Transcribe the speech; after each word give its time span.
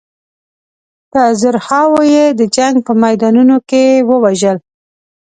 په 1.11 1.21
زرهاوو 1.41 1.99
یې 2.13 2.25
د 2.39 2.41
جنګ 2.55 2.75
په 2.87 2.93
میدانونو 3.03 3.55
کې 3.69 3.83
ووژل. 4.09 4.57